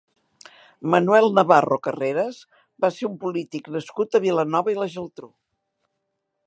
Manuel 0.93 1.27
Navarro 1.39 1.77
Carreras 1.87 2.39
va 2.85 2.91
ser 2.97 3.07
un 3.11 3.21
polític 3.25 3.69
nascut 3.77 4.17
a 4.17 4.23
Vilanova 4.27 4.77
i 4.77 4.81
la 4.83 4.91
Geltrú. 4.97 5.33